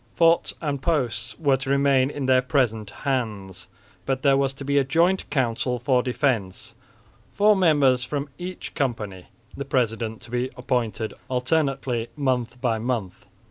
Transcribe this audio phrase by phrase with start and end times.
[0.15, 3.67] Forts and posts were to remain in their present hands,
[4.07, 6.73] but there was to be a joint council for defence,
[7.35, 13.27] four members from each company, the president to be appointed alternately month by month.